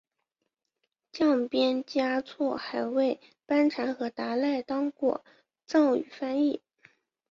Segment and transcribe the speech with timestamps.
[1.11, 5.23] 降边嘉措还为班禅和达赖当过
[5.67, 6.63] 藏语翻译。